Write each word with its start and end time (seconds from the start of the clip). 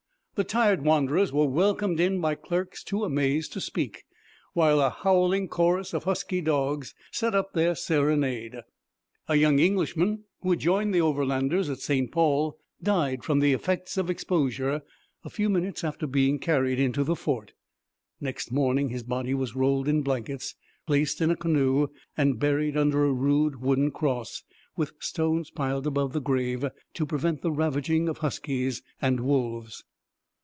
The 0.35 0.45
tired 0.45 0.83
wanderers 0.83 1.31
were 1.31 1.45
welcomed 1.45 1.99
in 1.99 2.19
by 2.19 2.33
clerks 2.33 2.83
too 2.83 3.03
amazed 3.03 3.53
to 3.53 3.61
speak, 3.61 4.05
while 4.53 4.79
a 4.81 4.89
howling 4.89 5.49
chorus 5.49 5.93
of 5.93 6.05
husky 6.05 6.41
dogs 6.41 6.95
set 7.11 7.35
up 7.35 7.53
their 7.53 7.75
serenade. 7.75 8.55
A 9.27 9.35
young 9.35 9.59
Englishman, 9.59 10.23
who 10.41 10.49
had 10.49 10.59
joined 10.59 10.95
the 10.95 11.01
Overlanders 11.01 11.69
at 11.69 11.77
St 11.77 12.11
Paul, 12.11 12.57
died 12.81 13.23
from 13.23 13.39
the 13.39 13.53
effects 13.53 13.97
of 13.99 14.09
exposure 14.09 14.81
a 15.23 15.29
few 15.29 15.47
minutes 15.47 15.83
after 15.83 16.07
being 16.07 16.39
carried 16.39 16.79
into 16.79 17.03
the 17.03 17.15
fort. 17.15 17.53
Next 18.19 18.51
morning 18.51 18.91
the 18.91 19.03
body 19.03 19.35
was 19.35 19.55
rolled 19.55 19.87
in 19.87 20.01
blankets, 20.01 20.55
placed 20.87 21.21
in 21.21 21.29
a 21.29 21.35
canoe, 21.35 21.87
and 22.17 22.39
buried 22.39 22.75
under 22.75 23.05
a 23.05 23.13
rude 23.13 23.61
wooden 23.61 23.91
cross, 23.91 24.41
with 24.75 24.93
stones 24.97 25.51
piled 25.51 25.85
above 25.85 26.13
the 26.13 26.21
grave 26.21 26.65
to 26.95 27.05
prevent 27.05 27.43
the 27.43 27.51
ravaging 27.51 28.09
of 28.09 28.19
huskies 28.19 28.81
and 28.99 29.19
wolves. 29.19 29.83